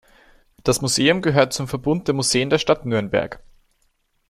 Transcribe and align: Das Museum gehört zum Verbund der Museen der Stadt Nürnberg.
Das 0.63 0.81
Museum 0.81 1.21
gehört 1.21 1.53
zum 1.53 1.67
Verbund 1.67 2.07
der 2.07 2.15
Museen 2.15 2.49
der 2.49 2.57
Stadt 2.57 2.87
Nürnberg. 2.87 3.39